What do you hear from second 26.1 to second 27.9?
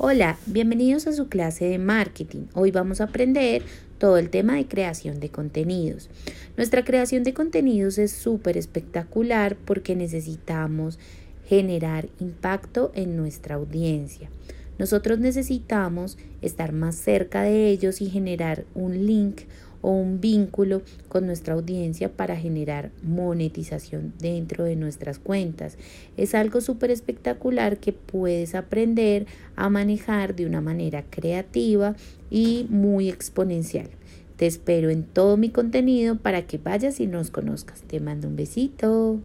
Es algo súper espectacular